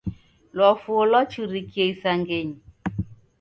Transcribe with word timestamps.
Lwafuo 0.55 1.01
lwachurikie 1.09 1.85
isangenyi. 1.93 2.57